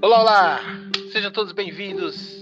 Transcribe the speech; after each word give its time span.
Olá, 0.00 0.20
olá! 0.20 0.60
Sejam 1.10 1.32
todos 1.32 1.52
bem-vindos 1.52 2.40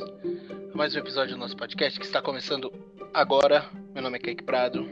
a 0.74 0.76
mais 0.76 0.94
um 0.94 0.98
episódio 0.98 1.34
do 1.34 1.40
nosso 1.40 1.56
podcast 1.56 1.98
que 1.98 2.04
está 2.04 2.20
começando 2.20 2.70
agora. 3.14 3.64
Meu 3.94 4.02
nome 4.02 4.18
é 4.18 4.20
Kaique 4.20 4.44
Prado 4.44 4.86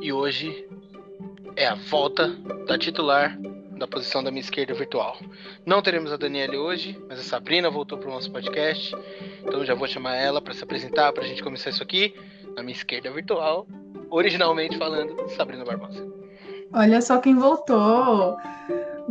e 0.00 0.10
hoje 0.10 0.66
é 1.54 1.66
a 1.66 1.74
volta 1.74 2.28
da 2.66 2.78
titular 2.78 3.38
da 3.76 3.86
posição 3.86 4.24
da 4.24 4.30
minha 4.30 4.40
esquerda 4.40 4.72
virtual. 4.72 5.18
Não 5.66 5.82
teremos 5.82 6.10
a 6.10 6.16
Daniela 6.16 6.56
hoje, 6.56 6.98
mas 7.06 7.20
a 7.20 7.22
Sabrina 7.22 7.68
voltou 7.68 7.98
para 7.98 8.08
o 8.08 8.12
nosso 8.12 8.32
podcast, 8.32 8.96
então 9.44 9.62
já 9.62 9.74
vou 9.74 9.86
chamar 9.86 10.16
ela 10.16 10.40
para 10.40 10.54
se 10.54 10.64
apresentar 10.64 11.12
para 11.12 11.22
a 11.22 11.26
gente 11.26 11.42
começar 11.42 11.68
isso 11.68 11.82
aqui 11.82 12.14
na 12.56 12.62
minha 12.62 12.74
esquerda 12.74 13.10
virtual, 13.10 13.66
originalmente 14.08 14.78
falando 14.78 15.28
Sabrina 15.36 15.66
Barbosa. 15.66 16.06
Olha 16.72 17.02
só 17.02 17.18
quem 17.18 17.36
voltou! 17.36 18.38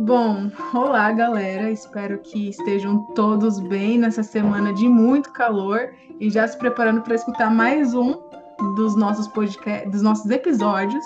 Bom, 0.04 0.50
olá 0.74 1.12
galera, 1.12 1.70
espero 1.70 2.18
que 2.18 2.48
estejam 2.48 3.06
todos 3.14 3.60
bem 3.60 3.98
nessa 3.98 4.24
semana 4.24 4.74
de 4.74 4.88
muito 4.88 5.30
calor 5.30 5.94
e 6.18 6.28
já 6.28 6.46
se 6.48 6.58
preparando 6.58 7.02
para 7.02 7.14
escutar 7.14 7.48
mais 7.48 7.94
um 7.94 8.20
dos 8.74 8.96
nossos 8.96 9.28
podcast, 9.28 9.88
dos 9.90 10.02
nossos 10.02 10.28
episódios, 10.28 11.04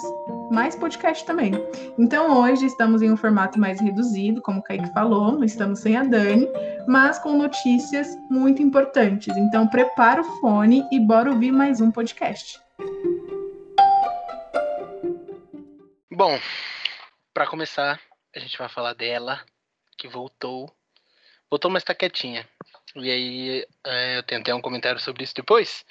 mais 0.50 0.74
podcast 0.74 1.26
também. 1.26 1.52
Então 1.98 2.40
hoje 2.40 2.64
estamos 2.64 3.02
em 3.02 3.12
um 3.12 3.18
formato 3.18 3.60
mais 3.60 3.78
reduzido, 3.82 4.40
como 4.40 4.60
o 4.60 4.62
Kaique 4.62 4.90
falou, 4.94 5.44
estamos 5.44 5.80
sem 5.80 5.94
a 5.94 6.02
Dani, 6.02 6.48
mas 6.88 7.18
com 7.18 7.36
notícias 7.36 8.08
muito 8.30 8.62
importantes. 8.62 9.36
Então 9.36 9.68
prepara 9.68 10.22
o 10.22 10.40
fone 10.40 10.82
e 10.90 10.98
bora 10.98 11.30
ouvir 11.32 11.52
mais 11.52 11.82
um 11.82 11.90
podcast. 11.90 12.58
Bom, 16.10 16.38
para 17.34 17.46
começar, 17.46 18.00
a 18.36 18.38
gente 18.38 18.58
vai 18.58 18.68
falar 18.68 18.92
dela, 18.92 19.42
que 19.96 20.06
voltou. 20.06 20.70
Voltou, 21.50 21.70
mas 21.70 21.82
tá 21.82 21.94
quietinha. 21.94 22.46
E 22.94 23.10
aí, 23.10 23.66
é, 23.84 24.18
eu 24.18 24.22
tenho 24.22 24.42
até 24.42 24.54
um 24.54 24.60
comentário 24.60 25.00
sobre 25.00 25.24
isso 25.24 25.34
depois. 25.34 25.86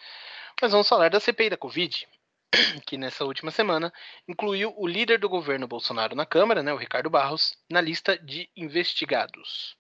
Mas 0.61 0.71
vamos 0.71 0.87
falar 0.87 1.09
da 1.09 1.19
CPI 1.19 1.49
da 1.49 1.57
Covid, 1.57 2.07
que 2.85 2.97
nessa 2.97 3.25
última 3.25 3.49
semana 3.49 3.91
incluiu 4.27 4.73
o 4.77 4.85
líder 4.85 5.19
do 5.19 5.27
governo 5.27 5.67
Bolsonaro 5.67 6.15
na 6.15 6.25
Câmara, 6.25 6.61
né, 6.61 6.71
o 6.71 6.77
Ricardo 6.77 7.09
Barros, 7.09 7.57
na 7.69 7.81
lista 7.81 8.15
de 8.17 8.47
investigados. 8.55 9.75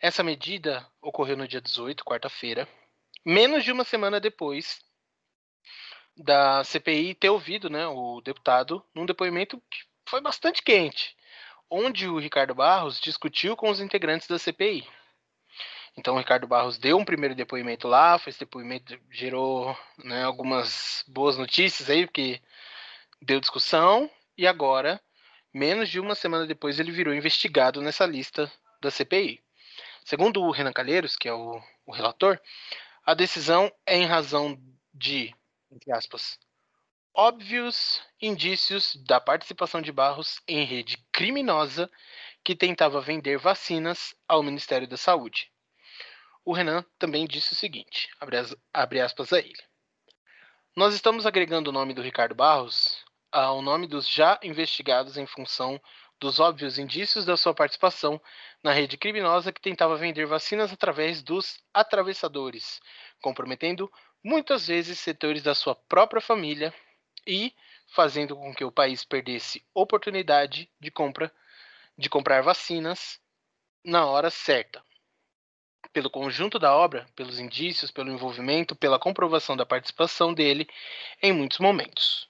Essa 0.00 0.22
medida 0.22 0.86
ocorreu 1.02 1.36
no 1.36 1.46
dia 1.46 1.60
18, 1.60 2.02
quarta-feira, 2.02 2.66
menos 3.24 3.62
de 3.62 3.70
uma 3.70 3.84
semana 3.84 4.18
depois 4.18 4.80
da 6.16 6.64
CPI 6.64 7.14
ter 7.14 7.28
ouvido 7.28 7.68
né, 7.68 7.86
o 7.86 8.22
deputado 8.22 8.84
num 8.94 9.06
depoimento 9.06 9.62
que 9.70 9.84
foi 10.08 10.20
bastante 10.20 10.62
quente 10.62 11.14
onde 11.72 12.06
o 12.06 12.18
Ricardo 12.18 12.54
Barros 12.54 13.00
discutiu 13.00 13.56
com 13.56 13.70
os 13.70 13.80
integrantes 13.80 14.28
da 14.28 14.38
CPI. 14.38 14.86
Então, 15.96 16.14
o 16.14 16.18
Ricardo 16.18 16.46
Barros 16.46 16.76
deu 16.76 16.98
um 16.98 17.04
primeiro 17.04 17.34
depoimento 17.34 17.88
lá, 17.88 18.18
foi 18.18 18.30
esse 18.30 18.40
depoimento 18.40 18.98
gerou 19.10 19.76
né, 20.04 20.22
algumas 20.22 21.02
boas 21.08 21.38
notícias 21.38 21.88
aí, 21.88 22.06
porque 22.06 22.40
deu 23.22 23.40
discussão, 23.40 24.10
e 24.36 24.46
agora, 24.46 25.00
menos 25.52 25.88
de 25.88 25.98
uma 25.98 26.14
semana 26.14 26.46
depois, 26.46 26.78
ele 26.78 26.92
virou 26.92 27.14
investigado 27.14 27.80
nessa 27.80 28.04
lista 28.04 28.52
da 28.80 28.90
CPI. 28.90 29.42
Segundo 30.04 30.42
o 30.42 30.50
Renan 30.50 30.72
Calheiros, 30.72 31.16
que 31.16 31.28
é 31.28 31.32
o, 31.32 31.58
o 31.86 31.92
relator, 31.92 32.38
a 33.04 33.14
decisão 33.14 33.72
é 33.86 33.96
em 33.96 34.06
razão 34.06 34.58
de, 34.92 35.34
entre 35.70 35.90
aspas, 35.92 36.38
óbvios 37.14 38.00
indícios 38.20 38.96
da 39.06 39.20
participação 39.20 39.82
de 39.82 39.92
Barros 39.92 40.40
em 40.48 40.64
rede 40.64 40.96
criminosa 41.12 41.90
que 42.44 42.56
tentava 42.56 43.00
vender 43.00 43.38
vacinas 43.38 44.14
ao 44.26 44.42
Ministério 44.42 44.88
da 44.88 44.96
Saúde. 44.96 45.50
O 46.44 46.52
Renan 46.52 46.84
também 46.98 47.26
disse 47.26 47.52
o 47.52 47.56
seguinte: 47.56 48.08
abre, 48.72 49.00
aspas 49.00 49.32
a 49.32 49.38
ele. 49.38 49.62
Nós 50.74 50.94
estamos 50.94 51.26
agregando 51.26 51.70
o 51.70 51.72
nome 51.72 51.92
do 51.92 52.02
Ricardo 52.02 52.34
Barros 52.34 53.04
ao 53.30 53.62
nome 53.62 53.86
dos 53.86 54.08
já 54.08 54.38
investigados 54.42 55.16
em 55.16 55.26
função 55.26 55.80
dos 56.18 56.40
óbvios 56.40 56.78
indícios 56.78 57.24
da 57.24 57.36
sua 57.36 57.54
participação 57.54 58.20
na 58.62 58.72
rede 58.72 58.96
criminosa 58.96 59.52
que 59.52 59.60
tentava 59.60 59.96
vender 59.96 60.24
vacinas 60.24 60.72
através 60.72 61.22
dos 61.22 61.58
atravessadores, 61.74 62.80
comprometendo 63.20 63.90
muitas 64.22 64.66
vezes 64.66 64.98
setores 64.98 65.42
da 65.42 65.54
sua 65.54 65.74
própria 65.74 66.20
família 66.20 66.72
e 67.26 67.54
fazendo 67.88 68.36
com 68.36 68.54
que 68.54 68.64
o 68.64 68.72
país 68.72 69.04
perdesse 69.04 69.62
oportunidade 69.74 70.70
de 70.80 70.90
compra 70.90 71.32
de 71.96 72.08
comprar 72.08 72.42
vacinas 72.42 73.20
na 73.84 74.06
hora 74.06 74.30
certa. 74.30 74.82
Pelo 75.92 76.10
conjunto 76.10 76.58
da 76.58 76.74
obra, 76.74 77.06
pelos 77.14 77.38
indícios, 77.38 77.90
pelo 77.90 78.10
envolvimento, 78.10 78.74
pela 78.74 78.98
comprovação 78.98 79.56
da 79.56 79.66
participação 79.66 80.32
dele 80.32 80.66
em 81.22 81.32
muitos 81.32 81.58
momentos. 81.58 82.28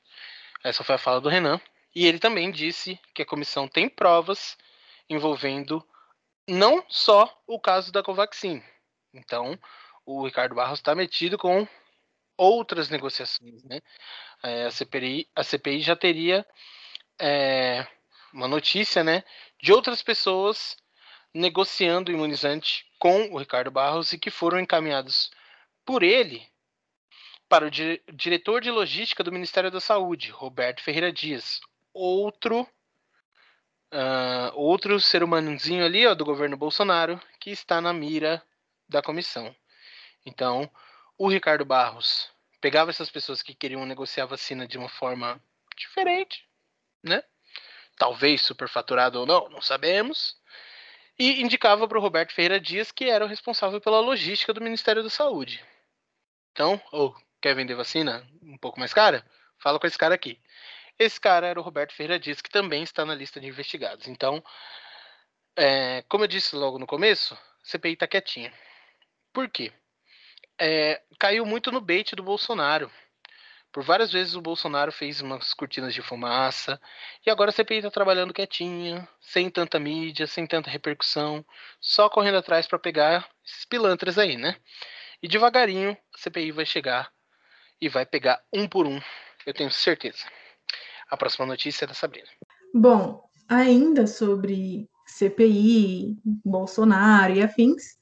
Essa 0.64 0.82
foi 0.82 0.96
a 0.96 0.98
fala 0.98 1.20
do 1.20 1.28
Renan. 1.28 1.60
E 1.94 2.06
ele 2.06 2.18
também 2.18 2.50
disse 2.50 2.98
que 3.14 3.22
a 3.22 3.26
comissão 3.26 3.68
tem 3.68 3.88
provas 3.88 4.56
envolvendo 5.08 5.86
não 6.48 6.84
só 6.88 7.40
o 7.46 7.60
caso 7.60 7.92
da 7.92 8.02
Covaxin. 8.02 8.62
Então, 9.12 9.58
o 10.04 10.24
Ricardo 10.24 10.54
Barros 10.54 10.78
está 10.78 10.94
metido 10.94 11.36
com 11.36 11.68
outras 12.42 12.88
negociações, 12.88 13.62
né? 13.64 13.80
É, 14.42 14.66
a, 14.66 14.70
CPI, 14.70 15.28
a 15.34 15.42
CPI 15.42 15.80
já 15.80 15.94
teria 15.94 16.44
é, 17.20 17.86
uma 18.32 18.48
notícia, 18.48 19.04
né, 19.04 19.22
de 19.62 19.72
outras 19.72 20.02
pessoas 20.02 20.76
negociando 21.32 22.10
imunizante 22.10 22.86
com 22.98 23.32
o 23.32 23.38
Ricardo 23.38 23.70
Barros 23.70 24.12
e 24.12 24.18
que 24.18 24.30
foram 24.30 24.58
encaminhados 24.58 25.30
por 25.84 26.02
ele 26.02 26.46
para 27.48 27.66
o 27.66 27.70
dire 27.70 28.02
diretor 28.12 28.60
de 28.60 28.70
logística 28.70 29.22
do 29.22 29.32
Ministério 29.32 29.70
da 29.70 29.80
Saúde, 29.80 30.30
Roberto 30.30 30.82
Ferreira 30.82 31.12
Dias, 31.12 31.60
outro 31.92 32.62
uh, 33.92 34.52
outro 34.54 34.98
ser 35.00 35.22
humanozinho 35.22 35.84
ali 35.84 36.06
ó, 36.06 36.14
do 36.14 36.24
governo 36.24 36.56
Bolsonaro 36.56 37.20
que 37.38 37.50
está 37.50 37.80
na 37.80 37.92
mira 37.92 38.42
da 38.88 39.02
comissão. 39.02 39.54
Então, 40.24 40.70
o 41.18 41.28
Ricardo 41.28 41.64
Barros 41.64 42.30
pegava 42.60 42.90
essas 42.90 43.10
pessoas 43.10 43.42
que 43.42 43.54
queriam 43.54 43.84
negociar 43.84 44.26
vacina 44.26 44.66
de 44.66 44.78
uma 44.78 44.88
forma 44.88 45.42
diferente, 45.76 46.48
né? 47.02 47.22
Talvez 47.96 48.42
superfaturado 48.42 49.20
ou 49.20 49.26
não, 49.26 49.48
não 49.48 49.60
sabemos. 49.60 50.36
E 51.18 51.42
indicava 51.42 51.86
para 51.86 51.98
o 51.98 52.00
Roberto 52.00 52.32
Ferreira 52.32 52.58
Dias, 52.58 52.90
que 52.90 53.04
era 53.10 53.24
o 53.24 53.28
responsável 53.28 53.80
pela 53.80 54.00
logística 54.00 54.52
do 54.52 54.60
Ministério 54.60 55.02
da 55.02 55.10
Saúde. 55.10 55.64
Então, 56.52 56.80
ou 56.90 57.08
oh, 57.08 57.22
quer 57.40 57.54
vender 57.54 57.74
vacina 57.74 58.26
um 58.42 58.56
pouco 58.56 58.78
mais 58.78 58.94
cara? 58.94 59.24
Fala 59.58 59.78
com 59.78 59.86
esse 59.86 59.98
cara 59.98 60.14
aqui. 60.14 60.40
Esse 60.98 61.20
cara 61.20 61.46
era 61.46 61.60
o 61.60 61.62
Roberto 61.62 61.92
Ferreira 61.94 62.18
Dias, 62.18 62.40
que 62.40 62.50
também 62.50 62.82
está 62.82 63.04
na 63.04 63.14
lista 63.14 63.40
de 63.40 63.48
investigados. 63.48 64.06
Então, 64.06 64.42
é, 65.56 66.02
como 66.08 66.24
eu 66.24 66.28
disse 66.28 66.54
logo 66.56 66.78
no 66.78 66.86
começo, 66.86 67.34
a 67.34 67.38
CPI 67.64 67.94
está 67.94 68.06
quietinha. 68.06 68.52
Por 69.32 69.48
quê? 69.48 69.72
É, 70.62 71.02
caiu 71.18 71.44
muito 71.44 71.72
no 71.72 71.80
bait 71.80 72.14
do 72.14 72.22
Bolsonaro. 72.22 72.88
Por 73.72 73.82
várias 73.82 74.12
vezes 74.12 74.34
o 74.34 74.40
Bolsonaro 74.40 74.92
fez 74.92 75.20
umas 75.20 75.52
cortinas 75.52 75.92
de 75.92 76.02
fumaça 76.02 76.80
e 77.26 77.30
agora 77.30 77.50
a 77.50 77.52
CPI 77.52 77.78
está 77.78 77.90
trabalhando 77.90 78.32
quietinha, 78.32 79.08
sem 79.20 79.50
tanta 79.50 79.80
mídia, 79.80 80.26
sem 80.26 80.46
tanta 80.46 80.70
repercussão, 80.70 81.44
só 81.80 82.08
correndo 82.08 82.36
atrás 82.36 82.68
para 82.68 82.78
pegar 82.78 83.28
esses 83.44 83.64
pilantras 83.64 84.18
aí, 84.18 84.36
né? 84.36 84.54
E 85.20 85.26
devagarinho 85.26 85.96
a 86.14 86.18
CPI 86.18 86.52
vai 86.52 86.66
chegar 86.66 87.10
e 87.80 87.88
vai 87.88 88.06
pegar 88.06 88.40
um 88.52 88.68
por 88.68 88.86
um, 88.86 89.00
eu 89.44 89.52
tenho 89.52 89.70
certeza. 89.70 90.24
A 91.10 91.16
próxima 91.16 91.46
notícia 91.46 91.86
é 91.86 91.88
da 91.88 91.94
Sabrina. 91.94 92.28
Bom, 92.72 93.28
ainda 93.48 94.06
sobre 94.06 94.88
CPI, 95.06 96.18
Bolsonaro 96.44 97.34
e 97.34 97.42
afins, 97.42 97.96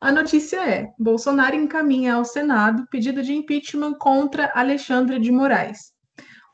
a 0.00 0.12
notícia 0.12 0.58
é: 0.58 0.92
Bolsonaro 0.98 1.56
encaminha 1.56 2.14
ao 2.14 2.24
Senado 2.24 2.86
pedido 2.90 3.22
de 3.22 3.34
impeachment 3.34 3.94
contra 3.94 4.52
Alexandre 4.54 5.18
de 5.18 5.32
Moraes. 5.32 5.94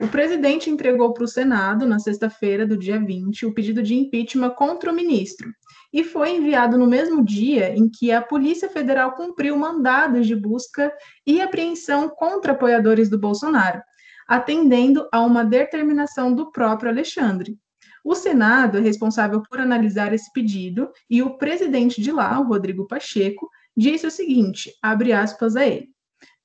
O 0.01 0.09
presidente 0.09 0.71
entregou 0.71 1.13
para 1.13 1.25
o 1.25 1.29
Senado, 1.29 1.87
na 1.87 1.99
sexta-feira 1.99 2.67
do 2.67 2.77
dia 2.77 2.99
20, 2.99 3.47
o 3.47 3.55
pedido 3.55 3.83
de 3.83 3.95
impeachment 3.95 4.51
contra 4.51 4.91
o 4.91 4.95
ministro, 4.95 5.49
e 5.93 6.03
foi 6.03 6.37
enviado 6.37 6.77
no 6.77 6.87
mesmo 6.87 7.25
dia 7.25 7.77
em 7.77 7.89
que 7.89 8.11
a 8.11 8.21
Polícia 8.21 8.69
Federal 8.69 9.13
cumpriu 9.13 9.57
mandados 9.57 10.27
de 10.27 10.35
busca 10.35 10.93
e 11.27 11.41
apreensão 11.41 12.09
contra 12.09 12.53
apoiadores 12.53 13.09
do 13.09 13.19
Bolsonaro, 13.19 13.81
atendendo 14.27 15.09
a 15.13 15.21
uma 15.21 15.45
determinação 15.45 16.35
do 16.35 16.51
próprio 16.51 16.91
Alexandre. 16.91 17.57
O 18.05 18.15
Senado 18.15 18.79
é 18.79 18.81
responsável 18.81 19.43
por 19.43 19.61
analisar 19.61 20.13
esse 20.13 20.33
pedido 20.33 20.91
e 21.09 21.23
o 21.23 21.37
presidente 21.37 22.01
de 22.01 22.11
lá, 22.11 22.39
o 22.41 22.45
Rodrigo 22.45 22.87
Pacheco, 22.87 23.49
disse 23.77 24.07
o 24.07 24.11
seguinte, 24.11 24.73
abre 24.83 25.13
aspas 25.13 25.57
a 25.57 25.67
ele, 25.67 25.89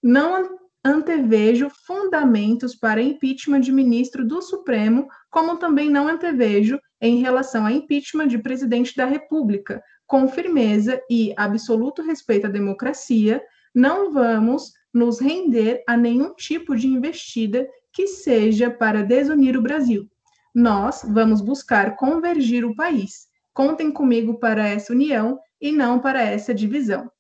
não 0.01 0.57
antevejo 0.83 1.69
fundamentos 1.86 2.75
para 2.75 3.01
impeachment 3.01 3.62
de 3.62 3.71
ministro 3.71 4.25
do 4.25 4.42
Supremo, 4.42 5.07
como 5.30 5.57
também 5.57 5.89
não 5.89 6.07
antevejo 6.07 6.80
em 7.01 7.19
relação 7.19 7.65
a 7.65 7.71
impeachment 7.71 8.27
de 8.27 8.38
presidente 8.38 8.95
da 8.95 9.06
República. 9.06 9.83
Com 10.06 10.27
firmeza 10.27 11.01
e 11.10 11.33
absoluto 11.36 12.01
respeito 12.01 12.48
à 12.48 12.50
democracia, 12.50 13.42
não 13.75 14.13
vamos 14.13 14.71
nos 14.94 15.19
render 15.19 15.83
a 15.88 15.98
nenhum 15.98 16.33
tipo 16.33 16.75
de 16.75 16.88
investida 16.88 17.68
que 17.92 18.07
seja 18.07 18.71
para 18.71 19.03
desunir 19.03 19.57
o 19.57 19.62
Brasil. 19.62 20.10
Nós 20.57 21.06
vamos 21.07 21.39
buscar 21.39 21.95
convergir 21.95 22.65
o 22.65 22.74
país. 22.74 23.27
Contem 23.54 23.92
comigo 23.92 24.39
para 24.39 24.68
essa 24.68 24.92
união 24.92 25.39
e 25.62 25.71
não 25.71 26.00
para 26.00 26.19
essa 26.24 26.51
divisão. 26.51 27.12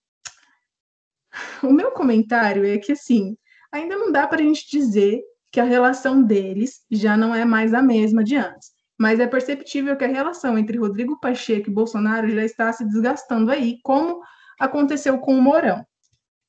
O 1.61 1.71
meu 1.71 1.91
comentário 1.91 2.65
é 2.65 2.79
que, 2.79 2.93
assim, 2.93 3.37
ainda 3.71 3.95
não 3.95 4.11
dá 4.11 4.25
para 4.25 4.39
a 4.39 4.43
gente 4.43 4.67
dizer 4.67 5.21
que 5.51 5.59
a 5.59 5.65
relação 5.65 6.23
deles 6.23 6.83
já 6.89 7.15
não 7.15 7.35
é 7.35 7.45
mais 7.45 7.75
a 7.75 7.81
mesma 7.83 8.23
de 8.23 8.35
antes. 8.35 8.71
Mas 8.97 9.19
é 9.19 9.27
perceptível 9.27 9.95
que 9.95 10.05
a 10.05 10.07
relação 10.07 10.57
entre 10.57 10.79
Rodrigo 10.79 11.19
Pacheco 11.19 11.69
e 11.69 11.73
Bolsonaro 11.73 12.27
já 12.31 12.43
está 12.43 12.73
se 12.73 12.83
desgastando 12.85 13.51
aí, 13.51 13.77
como 13.83 14.19
aconteceu 14.59 15.19
com 15.19 15.37
o 15.37 15.41
Mourão. 15.43 15.85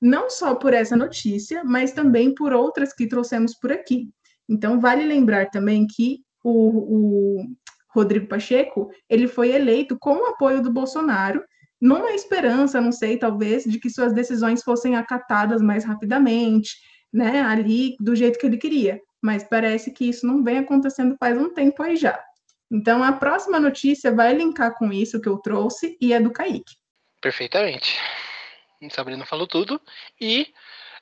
Não 0.01 0.31
só 0.31 0.55
por 0.55 0.73
essa 0.73 0.97
notícia, 0.97 1.63
mas 1.65 1.93
também 1.93 2.35
por 2.35 2.55
outras 2.55 2.95
que 2.95 3.07
trouxemos 3.07 3.55
por 3.55 3.71
aqui. 3.71 4.09
Então, 4.49 4.81
vale 4.81 5.05
lembrar 5.05 5.51
também 5.51 5.87
que 5.87 6.27
o, 6.43 7.41
o 7.41 7.47
Rodrigo 7.89 8.27
Pacheco 8.27 8.91
ele 9.09 9.27
foi 9.27 9.51
eleito 9.51 9.99
com 9.99 10.15
o 10.15 10.27
apoio 10.27 10.63
do 10.63 10.73
Bolsonaro 10.73 11.43
numa 11.81 12.13
esperança, 12.13 12.81
não 12.81 12.93
sei, 12.93 13.17
talvez, 13.17 13.65
de 13.65 13.79
que 13.79 13.89
suas 13.89 14.13
decisões 14.13 14.63
fossem 14.63 14.97
acatadas 14.97 15.63
mais 15.63 15.85
rapidamente, 15.85 16.77
né, 17.13 17.41
ali 17.41 17.97
do 18.01 18.17
jeito 18.17 18.39
que 18.39 18.47
ele 18.47 18.59
queria. 18.59 19.01
Mas 19.23 19.45
parece 19.45 19.93
que 19.93 20.09
isso 20.09 20.27
não 20.27 20.43
vem 20.43 20.59
acontecendo 20.59 21.17
faz 21.19 21.39
um 21.39 21.53
tempo 21.53 21.83
aí 21.83 21.97
já. 21.97 22.21
Então, 22.71 23.03
a 23.03 23.13
próxima 23.13 23.59
notícia 23.59 24.13
vai 24.13 24.35
linkar 24.35 24.75
com 24.75 24.93
isso 24.93 25.21
que 25.21 25.29
eu 25.29 25.39
trouxe 25.39 25.97
e 26.01 26.13
é 26.13 26.21
do 26.21 26.31
Kaique. 26.31 26.77
Perfeitamente. 27.21 27.97
Sabrina 28.91 29.25
falou 29.25 29.47
tudo. 29.47 29.81
E 30.21 30.53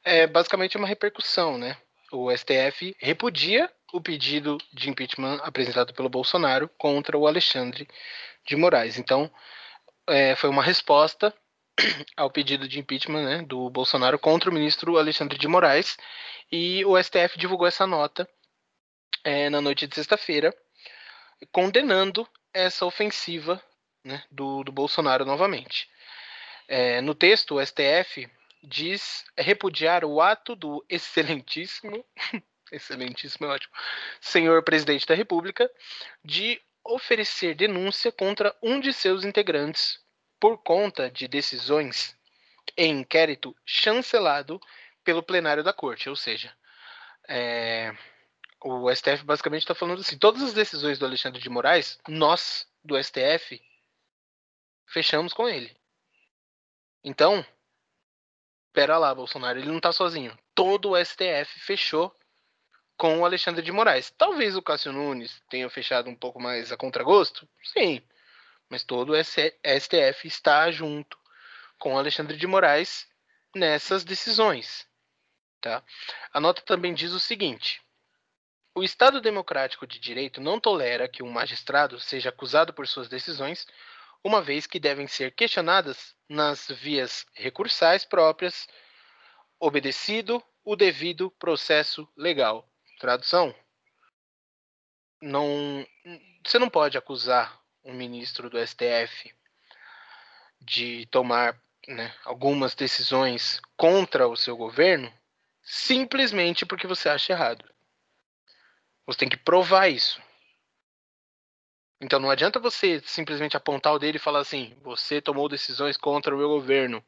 é 0.04 0.26
basicamente 0.26 0.76
uma 0.76 0.86
repercussão, 0.86 1.58
né? 1.58 1.76
O 2.12 2.30
STF 2.30 2.94
repudia 2.98 3.70
o 3.92 4.00
pedido 4.00 4.58
de 4.72 4.90
impeachment 4.90 5.40
apresentado 5.42 5.94
pelo 5.94 6.08
Bolsonaro 6.08 6.68
contra 6.76 7.16
o 7.16 7.26
Alexandre 7.26 7.88
de 8.44 8.56
Moraes. 8.56 8.98
Então, 8.98 9.30
é, 10.08 10.34
foi 10.36 10.50
uma 10.50 10.62
resposta 10.62 11.34
ao 12.16 12.30
pedido 12.30 12.68
de 12.68 12.78
impeachment 12.78 13.24
né, 13.24 13.42
do 13.42 13.68
Bolsonaro 13.70 14.18
contra 14.18 14.50
o 14.50 14.52
ministro 14.52 14.98
Alexandre 14.98 15.38
de 15.38 15.48
Moraes. 15.48 15.96
E 16.50 16.84
o 16.84 17.00
STF 17.02 17.36
divulgou 17.36 17.66
essa 17.66 17.86
nota 17.86 18.28
é, 19.24 19.50
na 19.50 19.60
noite 19.60 19.86
de 19.86 19.94
sexta-feira, 19.94 20.54
condenando 21.50 22.26
essa 22.54 22.86
ofensiva 22.86 23.62
né, 24.04 24.22
do, 24.30 24.62
do, 24.62 24.72
Bolsonaro 24.72 25.24
novamente. 25.24 25.88
É, 26.68 27.00
no 27.00 27.14
texto, 27.14 27.56
o 27.56 27.64
STF 27.64 28.28
diz 28.62 29.24
repudiar 29.36 30.04
o 30.04 30.20
ato 30.20 30.54
do 30.54 30.84
excelentíssimo, 30.88 32.04
excelentíssimo 32.72 33.46
é 33.46 33.50
ótimo, 33.50 33.72
senhor 34.20 34.62
presidente 34.62 35.06
da 35.06 35.14
República, 35.14 35.70
de 36.24 36.60
oferecer 36.84 37.54
denúncia 37.54 38.12
contra 38.12 38.54
um 38.62 38.80
de 38.80 38.92
seus 38.92 39.24
integrantes 39.24 40.00
por 40.38 40.58
conta 40.58 41.10
de 41.10 41.26
decisões 41.26 42.16
em 42.76 43.00
inquérito 43.00 43.56
chancelado 43.64 44.60
pelo 45.04 45.22
plenário 45.22 45.62
da 45.62 45.72
corte, 45.72 46.08
ou 46.08 46.16
seja, 46.16 46.54
é, 47.28 47.94
o 48.62 48.92
STF 48.92 49.24
basicamente 49.24 49.62
está 49.62 49.74
falando 49.74 50.00
assim: 50.00 50.18
todas 50.18 50.42
as 50.42 50.52
decisões 50.52 50.98
do 50.98 51.06
Alexandre 51.06 51.40
de 51.40 51.48
Moraes, 51.48 51.98
nós 52.08 52.68
do 52.84 53.00
STF 53.02 53.60
fechamos 54.86 55.32
com 55.32 55.48
ele. 55.48 55.74
Então, 57.02 57.44
pera 58.72 58.98
lá, 58.98 59.14
Bolsonaro, 59.14 59.58
ele 59.58 59.68
não 59.68 59.76
está 59.76 59.92
sozinho. 59.92 60.36
Todo 60.54 60.90
o 60.90 61.04
STF 61.04 61.60
fechou 61.60 62.14
com 62.96 63.20
o 63.20 63.24
Alexandre 63.24 63.62
de 63.62 63.72
Moraes. 63.72 64.10
Talvez 64.10 64.56
o 64.56 64.62
Cássio 64.62 64.92
Nunes 64.92 65.42
tenha 65.48 65.68
fechado 65.68 66.08
um 66.08 66.14
pouco 66.14 66.40
mais 66.40 66.72
a 66.72 66.76
contragosto, 66.76 67.48
sim, 67.62 68.02
mas 68.68 68.82
todo 68.82 69.12
o 69.12 69.16
STF 69.16 70.26
está 70.26 70.70
junto 70.70 71.18
com 71.78 71.94
o 71.94 71.98
Alexandre 71.98 72.36
de 72.36 72.46
Moraes 72.46 73.06
nessas 73.54 74.04
decisões. 74.04 74.86
Tá? 75.60 75.82
A 76.32 76.40
nota 76.40 76.62
também 76.62 76.94
diz 76.94 77.12
o 77.12 77.20
seguinte: 77.20 77.80
o 78.74 78.82
Estado 78.82 79.20
democrático 79.20 79.86
de 79.86 79.98
direito 79.98 80.40
não 80.40 80.60
tolera 80.60 81.08
que 81.08 81.22
um 81.22 81.30
magistrado 81.30 81.98
seja 81.98 82.28
acusado 82.28 82.72
por 82.72 82.86
suas 82.86 83.08
decisões, 83.08 83.66
uma 84.22 84.42
vez 84.42 84.66
que 84.66 84.80
devem 84.80 85.06
ser 85.06 85.34
questionadas 85.34 86.14
nas 86.28 86.68
vias 86.68 87.24
recursais 87.34 88.04
próprias, 88.04 88.66
obedecido 89.58 90.42
o 90.64 90.74
devido 90.76 91.30
processo 91.32 92.08
legal. 92.16 92.68
Tradução: 92.98 93.54
não, 95.20 95.86
você 96.44 96.58
não 96.58 96.70
pode 96.70 96.96
acusar 96.96 97.60
um 97.84 97.92
ministro 97.92 98.50
do 98.50 98.58
STF 98.58 99.34
de 100.60 101.06
tomar 101.06 101.60
né, 101.86 102.14
algumas 102.24 102.74
decisões 102.74 103.60
contra 103.76 104.26
o 104.26 104.36
seu 104.36 104.56
governo 104.56 105.12
simplesmente 105.62 106.64
porque 106.64 106.86
você 106.86 107.08
acha 107.08 107.32
errado. 107.32 107.64
Você 109.06 109.18
tem 109.18 109.28
que 109.28 109.36
provar 109.36 109.88
isso. 109.88 110.20
Então 112.00 112.20
não 112.20 112.30
adianta 112.30 112.58
você 112.60 113.00
simplesmente 113.04 113.56
apontar 113.56 113.92
o 113.94 113.98
dedo 113.98 114.16
e 114.16 114.20
falar 114.20 114.40
assim: 114.40 114.76
você 114.82 115.20
tomou 115.20 115.48
decisões 115.48 115.96
contra 115.96 116.34
o 116.34 116.38
meu 116.38 116.48
governo, 116.48 117.04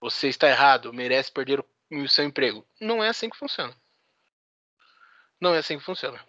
você 0.00 0.28
está 0.28 0.48
errado, 0.48 0.92
merece 0.92 1.30
perder 1.30 1.64
o 1.90 2.08
seu 2.08 2.24
emprego. 2.24 2.66
Não 2.80 3.02
é 3.02 3.08
assim 3.08 3.28
que 3.28 3.36
funciona. 3.36 3.74
Não 5.40 5.54
é 5.54 5.58
assim 5.58 5.78
que 5.78 5.84
funciona. 5.84 6.22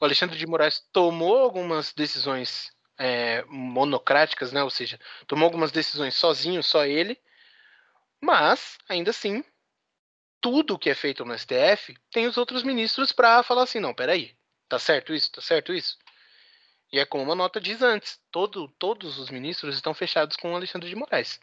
O 0.00 0.04
Alexandre 0.04 0.36
de 0.36 0.46
Moraes 0.46 0.80
tomou 0.92 1.38
algumas 1.38 1.92
decisões 1.92 2.70
é, 2.98 3.42
monocráticas, 3.44 4.52
né? 4.52 4.62
Ou 4.62 4.70
seja, 4.70 5.00
tomou 5.26 5.46
algumas 5.46 5.72
decisões 5.72 6.14
sozinho, 6.14 6.62
só 6.62 6.84
ele, 6.84 7.18
mas 8.20 8.78
ainda 8.88 9.10
assim, 9.10 9.44
tudo 10.40 10.78
que 10.78 10.90
é 10.90 10.94
feito 10.94 11.24
no 11.24 11.36
STF 11.38 11.96
tem 12.10 12.26
os 12.26 12.36
outros 12.36 12.62
ministros 12.62 13.12
para 13.12 13.42
falar 13.42 13.62
assim, 13.62 13.80
não, 13.80 13.94
peraí, 13.94 14.36
tá 14.68 14.78
certo 14.78 15.14
isso, 15.14 15.32
tá 15.32 15.40
certo 15.40 15.72
isso. 15.72 15.96
E 16.92 16.98
é 16.98 17.04
como 17.04 17.32
a 17.32 17.34
nota 17.34 17.60
diz 17.60 17.82
antes, 17.82 18.20
todo, 18.30 18.68
todos 18.78 19.18
os 19.18 19.30
ministros 19.30 19.74
estão 19.74 19.94
fechados 19.94 20.36
com 20.36 20.52
o 20.52 20.56
Alexandre 20.56 20.88
de 20.88 20.94
Moraes. 20.94 21.40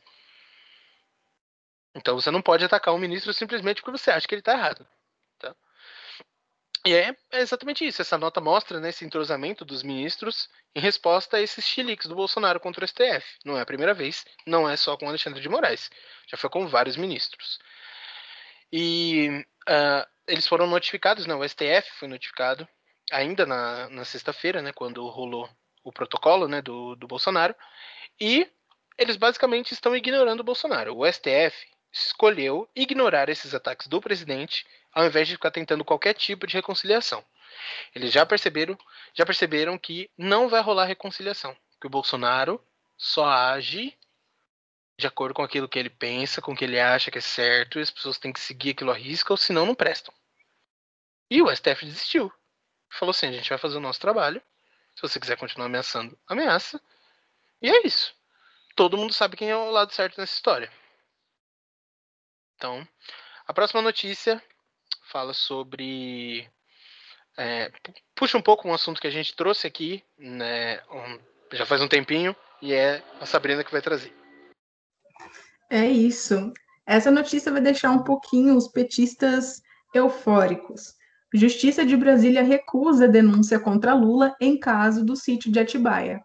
Então 1.94 2.16
você 2.16 2.32
não 2.32 2.42
pode 2.42 2.64
atacar 2.64 2.94
um 2.94 3.00
ministro 3.00 3.34
simplesmente 3.34 3.82
porque 3.82 3.98
você 3.98 4.12
acha 4.12 4.28
que 4.28 4.34
ele 4.34 4.42
está 4.42 4.54
errado. 4.54 4.88
E 6.86 6.94
é, 6.94 7.16
exatamente 7.34 7.86
isso. 7.86 8.02
Essa 8.02 8.18
nota 8.18 8.42
mostra 8.42 8.80
né, 8.80 8.90
esse 8.90 9.06
entrosamento 9.06 9.64
dos 9.64 9.84
ministros 9.84 10.50
em 10.76 10.80
resposta 10.80 11.38
a 11.38 11.42
esses 11.42 11.64
chiliques 11.66 12.08
do 12.08 12.16
Bolsonaro 12.16 12.60
contra 12.60 12.84
o 12.84 12.88
STF. 12.88 13.24
Não 13.46 13.58
é 13.58 13.62
a 13.62 13.66
primeira 13.66 13.94
vez, 13.94 14.26
não 14.48 14.68
é 14.68 14.76
só 14.76 14.98
com 14.98 15.08
Alexandre 15.08 15.42
de 15.42 15.50
Moraes. 15.50 15.92
Já 16.28 16.38
foi 16.38 16.50
com 16.50 16.68
vários 16.68 16.98
ministros. 16.98 17.60
E 18.74 19.46
uh, 19.70 20.08
eles 20.28 20.48
foram 20.48 20.66
notificados, 20.66 21.26
né, 21.28 21.36
o 21.36 21.48
STF 21.48 21.92
foi 22.00 22.08
notificado 22.08 22.68
ainda 23.12 23.46
na, 23.46 23.90
na 23.90 24.06
sexta-feira, 24.06 24.62
né, 24.62 24.72
quando 24.74 25.06
rolou 25.08 25.50
o 25.84 25.92
protocolo 25.92 26.48
né, 26.48 26.62
do, 26.62 26.96
do 26.96 27.08
Bolsonaro. 27.08 27.54
E 28.20 28.50
eles 28.98 29.18
basicamente 29.18 29.74
estão 29.74 29.96
ignorando 29.96 30.40
o 30.40 30.44
Bolsonaro. 30.44 30.98
O 30.98 31.06
STF 31.12 31.68
escolheu 31.92 32.70
ignorar 32.76 33.30
esses 33.30 33.54
ataques 33.54 33.88
do 33.88 34.02
presidente 34.02 34.66
ao 34.94 35.06
invés 35.06 35.28
de 35.28 35.36
ficar 35.36 35.52
tentando 35.52 35.86
qualquer 35.86 36.14
tipo 36.14 36.46
de 36.46 36.54
reconciliação. 36.54 37.24
Eles 37.94 38.12
já 38.12 38.26
perceberam, 38.26 38.78
já 39.14 39.26
perceberam 39.26 39.78
que 39.78 40.10
não 40.18 40.50
vai 40.50 40.62
rolar 40.62 40.86
reconciliação, 40.86 41.56
que 41.80 41.88
o 41.88 41.90
Bolsonaro 41.90 42.64
só 42.98 43.26
age 43.26 43.98
de 44.98 45.08
acordo 45.08 45.34
com 45.34 45.42
aquilo 45.42 45.68
que 45.68 45.80
ele 45.80 45.90
pensa, 45.90 46.42
com 46.42 46.54
o 46.54 46.56
que 46.56 46.64
ele 46.64 46.80
acha 46.80 47.10
que 47.10 47.18
é 47.18 47.22
certo, 47.22 47.80
e 47.80 47.82
as 47.82 47.90
pessoas 47.90 48.20
têm 48.20 48.32
que 48.32 48.40
seguir 48.40 48.72
aquilo 48.72 48.92
à 48.92 48.94
risca, 48.94 49.34
ou 49.34 49.38
senão 49.38 49.66
não 49.66 49.74
prestam. 49.74 50.14
E 51.30 51.42
o 51.42 51.54
STF 51.54 51.86
desistiu. 51.86 52.32
Falou 52.90 53.12
assim: 53.12 53.28
a 53.28 53.32
gente 53.32 53.50
vai 53.50 53.58
fazer 53.58 53.78
o 53.78 53.82
nosso 53.82 54.00
trabalho. 54.00 54.42
Se 54.96 55.02
você 55.02 55.20
quiser 55.20 55.38
continuar 55.38 55.66
ameaçando, 55.66 56.18
ameaça. 56.28 56.80
E 57.62 57.70
é 57.70 57.88
isso. 57.88 58.14
Todo 58.76 58.98
mundo 58.98 59.14
sabe 59.14 59.38
quem 59.38 59.50
é 59.50 59.56
o 59.56 59.72
lado 59.72 59.92
certo 59.92 60.20
nessa 60.20 60.34
história. 60.34 60.72
Então, 62.62 62.88
a 63.48 63.54
próxima 63.56 63.82
notícia 63.82 64.40
fala 65.12 65.34
sobre. 65.34 66.48
É, 67.36 67.72
puxa 68.14 68.38
um 68.38 68.42
pouco 68.42 68.68
um 68.68 68.74
assunto 68.74 69.02
que 69.02 69.08
a 69.08 69.12
gente 69.12 69.36
trouxe 69.36 69.66
aqui, 69.66 70.04
né, 70.16 70.80
um, 70.92 71.20
já 71.54 71.66
faz 71.66 71.82
um 71.82 71.88
tempinho, 71.88 72.36
e 72.62 72.72
é 72.72 73.04
a 73.20 73.26
Sabrina 73.26 73.64
que 73.64 73.72
vai 73.72 73.82
trazer. 73.82 74.16
É 75.72 75.88
isso. 75.88 76.54
Essa 76.86 77.10
notícia 77.10 77.52
vai 77.52 77.62
deixar 77.62 77.90
um 77.90 78.04
pouquinho 78.04 78.56
os 78.56 78.68
petistas 78.68 79.64
eufóricos. 79.92 80.94
Justiça 81.34 81.84
de 81.84 81.98
Brasília 81.98 82.44
recusa 82.44 83.08
denúncia 83.08 83.60
contra 83.60 83.96
Lula 83.96 84.36
em 84.40 84.60
caso 84.60 85.04
do 85.04 85.16
sítio 85.16 85.52
de 85.52 85.60
Atibaia. 85.60 86.22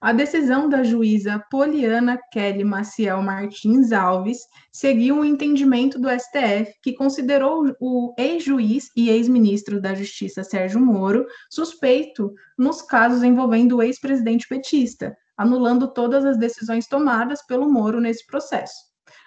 A 0.00 0.12
decisão 0.12 0.68
da 0.68 0.84
juíza 0.84 1.44
Poliana 1.50 2.16
Kelly 2.30 2.62
Maciel 2.62 3.20
Martins 3.20 3.90
Alves 3.90 4.38
seguiu 4.70 5.18
o 5.18 5.24
entendimento 5.24 5.98
do 5.98 6.08
STF, 6.08 6.72
que 6.80 6.92
considerou 6.92 7.74
o 7.80 8.14
ex-juiz 8.16 8.90
e 8.96 9.10
ex-ministro 9.10 9.80
da 9.80 9.96
Justiça 9.96 10.44
Sérgio 10.44 10.78
Moro 10.78 11.26
suspeito 11.50 12.32
nos 12.56 12.80
casos 12.80 13.24
envolvendo 13.24 13.78
o 13.78 13.82
ex-presidente 13.82 14.46
petista, 14.46 15.16
anulando 15.36 15.92
todas 15.92 16.24
as 16.24 16.38
decisões 16.38 16.86
tomadas 16.86 17.44
pelo 17.44 17.68
Moro 17.68 18.00
nesse 18.00 18.24
processo. 18.24 18.76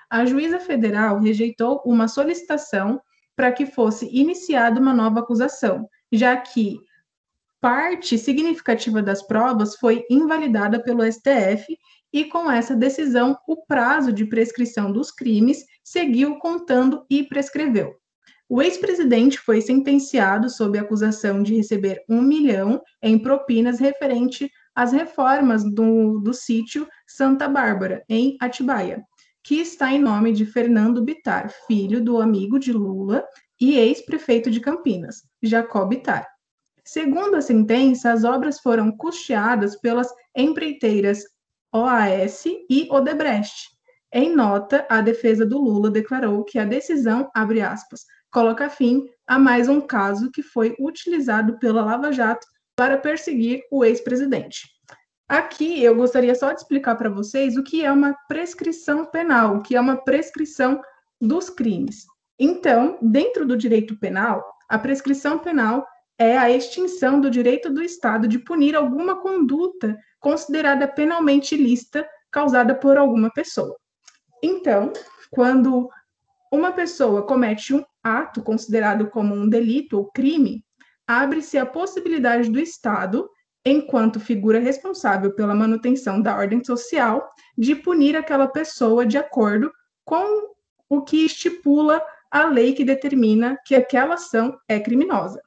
A 0.09 0.25
juíza 0.25 0.57
federal 0.57 1.19
rejeitou 1.19 1.81
uma 1.85 2.07
solicitação 2.07 3.01
para 3.35 3.51
que 3.51 3.65
fosse 3.65 4.09
iniciada 4.09 4.79
uma 4.79 4.93
nova 4.93 5.19
acusação, 5.19 5.85
já 6.13 6.37
que 6.37 6.79
parte 7.61 8.17
significativa 8.17 9.03
das 9.03 9.21
provas 9.21 9.75
foi 9.75 10.03
invalidada 10.09 10.81
pelo 10.81 11.03
STF 11.09 11.77
e 12.11 12.25
com 12.25 12.51
essa 12.51 12.75
decisão 12.75 13.37
o 13.47 13.65
prazo 13.65 14.11
de 14.11 14.25
prescrição 14.25 14.91
dos 14.91 15.11
crimes 15.11 15.63
seguiu 15.83 16.37
contando 16.39 17.05
e 17.09 17.23
prescreveu. 17.23 17.93
O 18.49 18.61
ex-presidente 18.61 19.39
foi 19.39 19.61
sentenciado 19.61 20.49
sob 20.49 20.77
acusação 20.77 21.41
de 21.41 21.55
receber 21.55 22.03
um 22.09 22.21
milhão 22.21 22.81
em 23.01 23.17
propinas 23.17 23.79
referente 23.79 24.51
às 24.75 24.91
reformas 24.91 25.63
do, 25.63 26.19
do 26.19 26.33
sítio 26.33 26.85
Santa 27.07 27.47
Bárbara, 27.47 28.03
em 28.09 28.35
Atibaia, 28.41 29.01
que 29.43 29.55
está 29.55 29.93
em 29.93 29.99
nome 29.99 30.33
de 30.33 30.45
Fernando 30.45 31.03
Bitar, 31.03 31.49
filho 31.65 32.03
do 32.03 32.19
amigo 32.19 32.59
de 32.59 32.73
Lula 32.73 33.23
e 33.59 33.77
ex-prefeito 33.77 34.51
de 34.51 34.59
Campinas, 34.59 35.21
Jacob 35.41 35.87
Bitar. 35.87 36.27
Segundo 36.91 37.37
a 37.37 37.41
sentença, 37.41 38.11
as 38.11 38.25
obras 38.25 38.59
foram 38.59 38.91
custeadas 38.91 39.77
pelas 39.77 40.13
empreiteiras 40.35 41.23
OAS 41.73 42.43
e 42.69 42.85
Odebrecht. 42.91 43.69
Em 44.11 44.35
nota, 44.35 44.85
a 44.89 44.99
defesa 44.99 45.45
do 45.45 45.57
Lula 45.57 45.89
declarou 45.89 46.43
que 46.43 46.59
a 46.59 46.65
decisão, 46.65 47.31
abre 47.33 47.61
aspas, 47.61 48.01
coloca 48.29 48.69
fim 48.69 49.05
a 49.25 49.39
mais 49.39 49.69
um 49.69 49.79
caso 49.79 50.29
que 50.31 50.43
foi 50.43 50.75
utilizado 50.81 51.57
pela 51.59 51.81
Lava 51.81 52.11
Jato 52.11 52.45
para 52.75 52.97
perseguir 52.97 53.61
o 53.71 53.85
ex-presidente. 53.85 54.67
Aqui 55.29 55.81
eu 55.81 55.95
gostaria 55.95 56.35
só 56.35 56.51
de 56.51 56.59
explicar 56.59 56.95
para 56.95 57.09
vocês 57.09 57.55
o 57.55 57.63
que 57.63 57.85
é 57.85 57.91
uma 57.93 58.13
prescrição 58.27 59.05
penal, 59.05 59.55
o 59.55 59.61
que 59.61 59.77
é 59.77 59.79
uma 59.79 59.95
prescrição 59.95 60.81
dos 61.21 61.49
crimes. 61.49 62.03
Então, 62.37 62.97
dentro 63.01 63.45
do 63.45 63.55
direito 63.55 63.97
penal, 63.97 64.43
a 64.67 64.77
prescrição 64.77 65.39
penal 65.39 65.87
é 66.21 66.37
a 66.37 66.51
extinção 66.51 67.19
do 67.19 67.31
direito 67.31 67.67
do 67.73 67.81
Estado 67.81 68.27
de 68.27 68.37
punir 68.37 68.75
alguma 68.75 69.19
conduta 69.19 69.97
considerada 70.19 70.87
penalmente 70.87 71.55
ilícita 71.55 72.07
causada 72.29 72.75
por 72.75 72.95
alguma 72.95 73.31
pessoa. 73.31 73.75
Então, 74.41 74.93
quando 75.31 75.89
uma 76.51 76.71
pessoa 76.71 77.25
comete 77.25 77.73
um 77.73 77.83
ato 78.03 78.43
considerado 78.43 79.09
como 79.09 79.33
um 79.33 79.49
delito 79.49 79.97
ou 79.97 80.11
crime, 80.11 80.63
abre-se 81.07 81.57
a 81.57 81.65
possibilidade 81.65 82.51
do 82.51 82.59
Estado, 82.59 83.27
enquanto 83.65 84.19
figura 84.19 84.59
responsável 84.59 85.33
pela 85.33 85.55
manutenção 85.55 86.21
da 86.21 86.35
ordem 86.37 86.63
social, 86.63 87.27
de 87.57 87.73
punir 87.73 88.15
aquela 88.15 88.45
pessoa 88.45 89.07
de 89.07 89.17
acordo 89.17 89.71
com 90.05 90.51
o 90.87 91.01
que 91.01 91.25
estipula 91.25 91.99
a 92.29 92.45
lei 92.45 92.73
que 92.73 92.85
determina 92.85 93.57
que 93.65 93.73
aquela 93.73 94.13
ação 94.13 94.55
é 94.67 94.79
criminosa. 94.79 95.41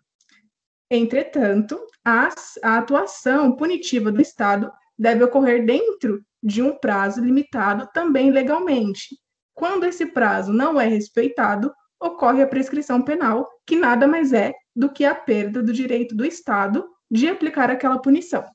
Entretanto, 0.97 1.85
a, 2.05 2.29
a 2.63 2.79
atuação 2.79 3.57
punitiva 3.57 4.13
do 4.13 4.23
Estado 4.23 4.71
deve 4.97 5.25
ocorrer 5.25 5.67
dentro 5.67 6.25
de 6.41 6.63
um 6.63 6.79
prazo 6.79 7.21
limitado 7.21 7.89
também 7.93 8.31
legalmente. 8.31 9.19
Quando 9.53 9.87
esse 9.87 10.07
prazo 10.07 10.53
não 10.53 10.81
é 10.81 10.87
respeitado, 10.87 11.75
ocorre 12.01 12.43
a 12.43 12.47
prescrição 12.47 13.03
penal, 13.03 13.51
que 13.67 13.75
nada 13.75 14.07
mais 14.07 14.33
é 14.33 14.53
do 14.75 14.89
que 14.89 15.05
a 15.05 15.17
perda 15.17 15.61
do 15.61 15.73
direito 15.73 16.15
do 16.15 16.25
Estado 16.25 16.89
de 17.11 17.29
aplicar 17.29 17.73
aquela 17.73 18.01
punição. 18.01 18.47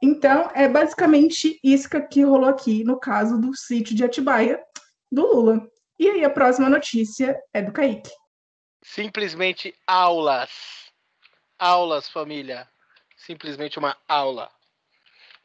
Então, 0.00 0.48
é 0.54 0.68
basicamente 0.68 1.58
isso 1.64 1.88
que 2.08 2.22
rolou 2.22 2.48
aqui 2.48 2.84
no 2.84 2.96
caso 2.96 3.40
do 3.40 3.56
sítio 3.56 3.92
de 3.92 4.04
Atibaia 4.04 4.62
do 5.10 5.22
Lula. 5.22 5.68
E 5.98 6.08
aí, 6.08 6.24
a 6.24 6.30
próxima 6.30 6.68
notícia 6.68 7.36
é 7.52 7.60
do 7.60 7.72
Kaique. 7.72 8.12
Simplesmente 8.84 9.74
aulas 9.84 10.85
aulas, 11.58 12.08
família. 12.08 12.68
Simplesmente 13.16 13.78
uma 13.78 13.96
aula. 14.08 14.50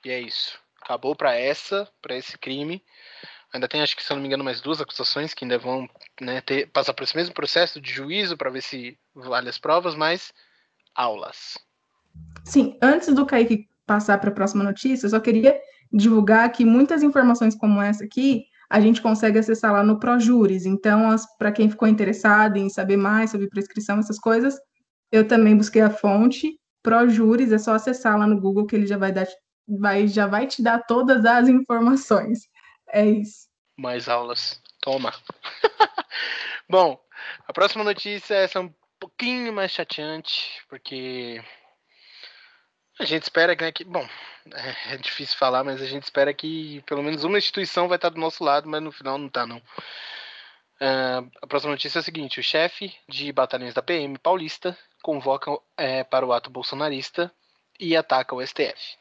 E 0.03 0.10
é 0.10 0.20
isso. 0.20 0.60
Acabou 0.82 1.15
para 1.15 1.36
essa, 1.36 1.88
para 2.01 2.15
esse 2.15 2.38
crime. 2.38 2.84
Ainda 3.53 3.68
tem, 3.68 3.82
acho 3.82 3.96
que 3.96 4.03
se 4.03 4.12
eu 4.12 4.15
não 4.15 4.22
me 4.22 4.27
engano, 4.27 4.44
mais 4.44 4.62
duas 4.62 4.80
acusações 4.80 5.34
que 5.34 5.44
ainda 5.44 5.58
vão 5.58 5.89
né, 6.20 6.41
ter, 6.41 6.68
passar 6.68 6.94
por 6.94 7.03
esse 7.03 7.15
mesmo 7.15 7.34
processo 7.34 7.82
de 7.82 7.91
juízo 7.91 8.38
para 8.38 8.50
ver 8.50 8.62
se 8.62 8.98
vale 9.13 9.50
as 9.50 9.58
provas, 9.58 9.94
mas 9.94 10.34
aulas. 10.96 11.58
Sim, 12.46 12.77
antes 12.82 13.13
do 13.13 13.25
Kaique 13.25 13.70
passar 13.86 14.20
para 14.20 14.30
a 14.30 14.34
próxima 14.34 14.63
notícia, 14.63 15.06
eu 15.06 15.10
só 15.10 15.20
queria 15.20 15.60
divulgar 15.91 16.50
que 16.51 16.63
muitas 16.63 17.03
informações 17.03 17.56
como 17.56 17.82
essa 17.82 18.06
aqui 18.06 18.46
a 18.70 18.80
gente 18.80 19.01
consegue 19.01 19.38
acessar 19.38 19.74
lá 19.74 19.84
no 19.84 20.00
ProJuris. 20.00 20.65
Então, 20.65 21.13
para 21.38 21.51
quem 21.51 21.70
ficou 21.70 21.89
interessado 21.89 22.56
em 22.56 22.70
saber 22.70 22.96
mais 22.96 23.32
sobre 23.32 23.50
prescrição, 23.50 24.00
essas 24.00 24.18
coisas, 24.18 24.58
eu 25.12 25.27
também 25.27 25.56
busquei 25.56 25.82
a 25.82 25.89
fonte, 25.89 26.60
ProJuris, 26.82 27.51
é 27.51 27.58
só 27.58 27.74
acessar 27.74 28.18
lá 28.18 28.25
no 28.25 28.39
Google 28.39 28.65
que 28.65 28.75
ele 28.75 28.88
já 28.88 28.98
vai 28.98 29.12
dar, 29.12 29.27
vai, 29.68 30.08
já 30.08 30.25
vai 30.25 30.48
te 30.48 30.62
dar 30.62 30.80
todas 30.80 31.25
as 31.25 31.48
informações. 31.48 32.48
É 32.89 33.06
isso. 33.06 33.48
Mais 33.77 34.08
aulas. 34.08 34.62
Toma. 34.82 35.13
Bom, 36.70 37.00
a 37.48 37.53
próxima 37.53 37.84
notícia 37.84 38.34
é 38.34 38.60
um 38.60 38.74
pouquinho 39.00 39.53
mais 39.53 39.72
chateante, 39.72 40.62
porque 40.70 41.44
a 43.00 43.06
gente 43.06 43.24
espera 43.24 43.56
né, 43.60 43.72
que, 43.72 43.84
bom, 43.84 44.08
é, 44.53 44.94
é 44.94 44.98
difícil 44.98 45.38
falar, 45.38 45.63
mas 45.63 45.82
a 45.82 45.86
gente 45.86 46.03
espera 46.03 46.34
que 46.34 46.82
pelo 46.86 47.03
menos 47.03 47.24
uma 47.24 47.38
instituição 47.38 47.88
vai 47.88 47.98
estar 47.98 48.10
do 48.10 48.20
nosso 48.20 48.44
lado, 48.44 48.70
mas 48.70 48.82
no 48.82 48.91
final 48.91 49.18
não 49.18 49.27
está 49.27 49.46
não. 49.46 49.58
Uh, 49.58 51.30
a 51.41 51.48
próxima 51.48 51.72
notícia 51.72 52.00
é 52.00 52.01
a 52.01 52.03
seguinte: 52.03 52.39
o 52.39 52.44
chefe 52.44 52.94
de 53.08 53.32
batalhões 53.32 53.74
da 53.74 53.82
PM 53.82 54.18
paulista 54.18 54.77
convoca 55.01 55.51
é, 55.77 56.03
para 56.03 56.25
o 56.25 56.34
ato 56.34 56.50
bolsonarista 56.50 57.31
e 57.79 57.96
ataca 57.96 58.36
o 58.36 58.46
STF. 58.46 58.98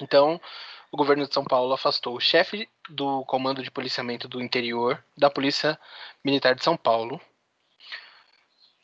Então, 0.00 0.40
o 0.90 0.96
governo 0.96 1.26
de 1.26 1.34
São 1.34 1.44
Paulo 1.44 1.72
afastou 1.72 2.16
o 2.16 2.20
chefe 2.20 2.68
do 2.88 3.24
Comando 3.24 3.62
de 3.62 3.70
Policiamento 3.70 4.28
do 4.28 4.40
Interior 4.40 5.02
da 5.16 5.28
Polícia 5.28 5.78
Militar 6.24 6.54
de 6.54 6.64
São 6.64 6.76
Paulo. 6.76 7.20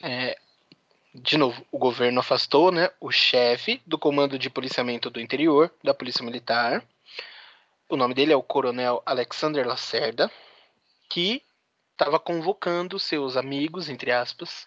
É, 0.03 0.37
de 1.15 1.39
novo, 1.39 1.65
o 1.71 1.79
governo 1.79 2.21
afastou 2.21 2.73
né, 2.73 2.91
o 3.01 3.11
chefe 3.11 3.81
do 3.87 3.97
Comando 3.97 4.39
de 4.39 4.51
Policiamento 4.51 5.09
do 5.09 5.21
Interior 5.21 5.73
da 5.83 5.95
Polícia 5.95 6.25
Militar. 6.25 6.85
O 7.89 7.97
nome 7.97 8.15
dele 8.15 8.33
é 8.33 8.37
o 8.37 8.43
Coronel 8.43 9.03
Alexander 9.07 9.67
Lacerda, 9.67 10.31
que 11.09 11.43
estava 11.93 12.19
convocando 12.19 12.99
seus 12.99 13.37
amigos, 13.37 13.89
entre 13.89 14.11
aspas, 14.11 14.67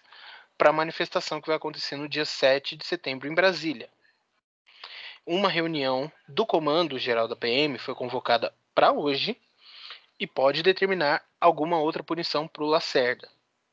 para 0.58 0.70
a 0.70 0.72
manifestação 0.72 1.40
que 1.40 1.46
vai 1.46 1.56
acontecer 1.56 1.96
no 1.96 2.08
dia 2.08 2.24
7 2.24 2.76
de 2.76 2.84
setembro 2.84 3.28
em 3.28 3.34
Brasília. 3.34 3.88
Uma 5.24 5.48
reunião 5.48 6.10
do 6.26 6.44
Comando 6.44 6.98
Geral 6.98 7.28
da 7.28 7.36
PM 7.36 7.78
foi 7.78 7.94
convocada 7.94 8.52
para 8.74 8.90
hoje 8.92 9.40
e 10.18 10.26
pode 10.26 10.62
determinar 10.62 11.24
alguma 11.40 11.78
outra 11.78 12.02
punição 12.02 12.48
para 12.48 12.64
o 12.64 12.66
Lacerda, 12.66 13.28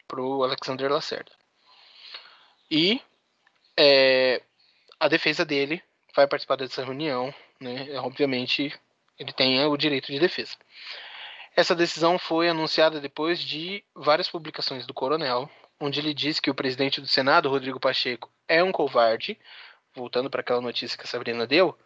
para 0.07 0.21
o 0.21 0.43
Alexander 0.43 0.91
Lacerda. 0.91 1.31
E 2.69 3.01
é, 3.77 4.41
a 4.99 5.07
defesa 5.07 5.43
dele 5.43 5.81
vai 6.15 6.27
participar 6.27 6.55
dessa 6.57 6.83
reunião, 6.83 7.33
né? 7.59 7.99
Obviamente, 7.99 8.73
ele 9.17 9.33
tem 9.33 9.65
o 9.65 9.77
direito 9.77 10.11
de 10.11 10.19
defesa. 10.19 10.55
Essa 11.55 11.73
decisão 11.73 12.19
foi 12.19 12.49
anunciada 12.49 12.99
depois 12.99 13.39
de 13.39 13.83
várias 13.95 14.29
publicações 14.29 14.85
do 14.85 14.93
coronel, 14.93 15.49
onde 15.79 15.99
ele 15.99 16.13
diz 16.13 16.39
que 16.39 16.49
o 16.49 16.55
presidente 16.55 17.01
do 17.01 17.07
Senado, 17.07 17.49
Rodrigo 17.49 17.79
Pacheco, 17.79 18.31
é 18.47 18.63
um 18.63 18.71
covarde, 18.71 19.37
voltando 19.95 20.29
para 20.29 20.41
aquela 20.41 20.61
notícia 20.61 20.97
que 20.97 21.03
a 21.03 21.07
Sabrina 21.07 21.45
deu, 21.45 21.77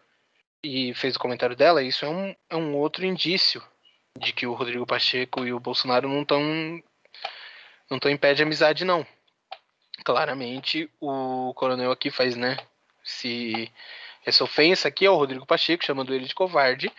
e 0.63 0.93
fez 0.93 1.15
o 1.15 1.19
comentário 1.19 1.55
dela, 1.55 1.81
isso 1.81 2.05
é 2.05 2.09
um, 2.09 2.35
é 2.49 2.55
um 2.55 2.75
outro 2.75 3.05
indício 3.05 3.63
de 4.17 4.33
que 4.33 4.45
o 4.45 4.53
Rodrigo 4.53 4.85
Pacheco 4.85 5.45
e 5.45 5.53
o 5.53 5.59
Bolsonaro 5.59 6.07
não 6.07 6.21
estão 6.21 6.41
não 7.89 7.97
estão 7.97 8.11
em 8.11 8.17
pé 8.17 8.33
de 8.33 8.43
amizade, 8.43 8.85
não. 8.85 9.05
Claramente, 10.03 10.89
o 10.99 11.53
coronel 11.55 11.91
aqui 11.91 12.11
faz, 12.11 12.35
né, 12.35 12.57
se 13.03 13.71
essa 14.25 14.43
ofensa 14.43 14.87
aqui 14.87 15.05
ao 15.05 15.15
Rodrigo 15.15 15.45
Pacheco, 15.45 15.83
chamando 15.83 16.13
ele 16.13 16.25
de 16.25 16.35
covarde, 16.35 16.91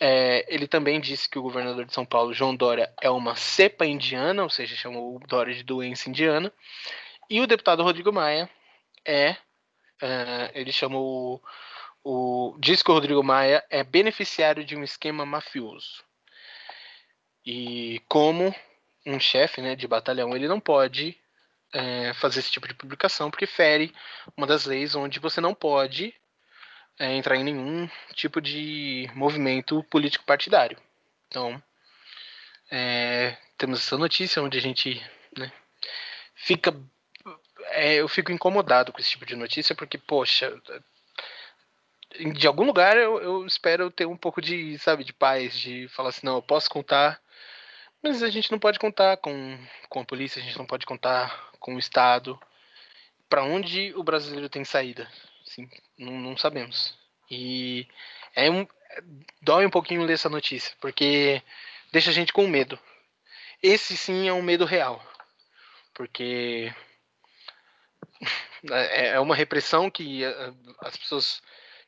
É, 0.00 0.44
ele 0.52 0.66
também 0.66 1.00
disse 1.00 1.28
que 1.28 1.38
o 1.38 1.42
governador 1.42 1.84
de 1.84 1.94
São 1.94 2.04
Paulo, 2.04 2.34
João 2.34 2.54
Dória, 2.54 2.92
é 3.00 3.08
uma 3.10 3.36
cepa 3.36 3.86
indiana, 3.86 4.42
ou 4.42 4.50
seja, 4.50 4.74
chamou 4.74 5.20
Dória 5.28 5.54
de 5.54 5.62
doença 5.62 6.08
indiana. 6.08 6.52
E 7.30 7.40
o 7.40 7.46
deputado 7.46 7.82
Rodrigo 7.82 8.12
Maia 8.12 8.50
é. 9.04 9.32
Uh, 10.02 10.50
ele 10.54 10.72
chamou. 10.72 11.42
O, 12.02 12.56
diz 12.58 12.82
que 12.82 12.90
o 12.90 12.94
Rodrigo 12.94 13.22
Maia 13.22 13.64
é 13.70 13.82
beneficiário 13.82 14.64
de 14.64 14.76
um 14.76 14.84
esquema 14.84 15.24
mafioso. 15.24 16.04
E 17.46 18.02
como 18.08 18.54
um 19.06 19.18
chefe 19.20 19.62
né, 19.62 19.74
de 19.74 19.86
batalhão, 19.86 20.34
ele 20.34 20.48
não 20.48 20.60
pode 20.60 21.16
é, 21.72 22.12
fazer 22.14 22.40
esse 22.40 22.50
tipo 22.50 22.68
de 22.68 22.74
publicação, 22.74 23.30
porque 23.30 23.46
fere 23.46 23.94
uma 24.36 24.46
das 24.46 24.64
leis 24.64 24.94
onde 24.94 25.18
você 25.18 25.40
não 25.40 25.54
pode 25.54 26.14
entrar 26.98 27.36
em 27.36 27.44
nenhum 27.44 27.88
tipo 28.14 28.40
de 28.40 29.10
movimento 29.14 29.82
político 29.84 30.24
partidário. 30.24 30.78
Então, 31.28 31.62
é, 32.70 33.36
temos 33.58 33.80
essa 33.80 33.98
notícia 33.98 34.42
onde 34.42 34.58
a 34.58 34.60
gente 34.60 35.04
né, 35.36 35.52
fica. 36.34 36.74
É, 37.70 37.94
eu 37.94 38.08
fico 38.08 38.30
incomodado 38.30 38.92
com 38.92 39.00
esse 39.00 39.10
tipo 39.10 39.26
de 39.26 39.34
notícia, 39.34 39.74
porque, 39.74 39.98
poxa, 39.98 40.54
de 42.34 42.46
algum 42.46 42.64
lugar 42.64 42.96
eu, 42.96 43.20
eu 43.20 43.46
espero 43.46 43.90
ter 43.90 44.06
um 44.06 44.16
pouco 44.16 44.40
de, 44.40 44.78
sabe, 44.78 45.02
de 45.02 45.12
paz, 45.12 45.58
de 45.58 45.88
falar 45.88 46.10
assim, 46.10 46.24
não, 46.24 46.36
eu 46.36 46.42
posso 46.42 46.70
contar, 46.70 47.20
mas 48.02 48.22
a 48.22 48.30
gente 48.30 48.52
não 48.52 48.58
pode 48.58 48.78
contar 48.78 49.16
com, 49.16 49.58
com 49.88 50.00
a 50.00 50.04
polícia, 50.04 50.40
a 50.40 50.44
gente 50.44 50.58
não 50.58 50.66
pode 50.66 50.86
contar 50.86 51.50
com 51.58 51.74
o 51.74 51.78
Estado. 51.78 52.38
Para 53.28 53.42
onde 53.42 53.92
o 53.96 54.04
brasileiro 54.04 54.48
tem 54.48 54.64
saída? 54.64 55.08
Assim, 55.54 55.70
não, 55.96 56.12
não 56.12 56.36
sabemos. 56.36 56.98
E 57.30 57.86
é 58.34 58.50
um, 58.50 58.66
dói 59.40 59.64
um 59.64 59.70
pouquinho 59.70 60.02
ler 60.02 60.14
essa 60.14 60.28
notícia, 60.28 60.74
porque 60.80 61.40
deixa 61.92 62.10
a 62.10 62.12
gente 62.12 62.32
com 62.32 62.48
medo. 62.48 62.78
Esse 63.62 63.96
sim 63.96 64.28
é 64.28 64.32
um 64.32 64.42
medo 64.42 64.64
real, 64.64 65.00
porque 65.94 66.74
é, 68.70 69.10
é 69.10 69.20
uma 69.20 69.36
repressão 69.36 69.88
que 69.88 70.22
as 70.80 70.96
pessoas 70.96 71.40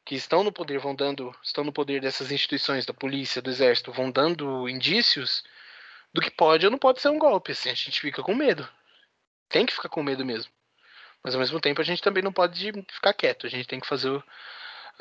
que 0.05 0.15
estão 0.15 0.45
no 0.45 0.53
poder 0.53 0.79
vão 0.79 0.95
dando, 0.95 1.35
estão 1.43 1.65
no 1.65 1.73
poder 1.73 2.01
dessas 2.01 2.31
instituições, 2.31 2.87
da 2.87 2.95
polícia, 2.95 3.43
do 3.43 3.51
exército, 3.51 3.93
vão 3.93 4.13
dando 4.13 4.69
indícios 4.69 5.43
do 6.13 6.21
que 6.21 6.31
pode 6.31 6.65
ou 6.65 6.71
não 6.71 6.79
pode 6.79 7.01
ser 7.01 7.09
um 7.09 7.19
golpe. 7.19 7.51
Assim, 7.51 7.69
a 7.69 7.75
gente 7.75 8.01
fica 8.01 8.23
com 8.23 8.35
medo. 8.35 8.67
Tem 9.49 9.67
que 9.67 9.75
ficar 9.75 9.89
com 9.89 10.05
medo 10.05 10.25
mesmo. 10.25 10.53
Mas 11.27 11.35
ao 11.35 11.41
mesmo 11.41 11.61
tempo 11.61 11.81
a 11.81 11.85
gente 11.85 12.01
também 12.01 12.23
não 12.23 12.33
pode 12.33 12.71
ficar 12.89 13.13
quieto. 13.13 13.49
A 13.49 13.51
gente 13.51 13.67
tem 13.67 13.81
que 13.81 13.89
fazer 13.89 14.11
o, 14.11 14.19